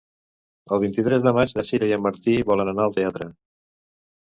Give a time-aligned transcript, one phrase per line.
[0.77, 3.33] El vint-i-tres de maig na Sira i en Martí volen anar al teatre.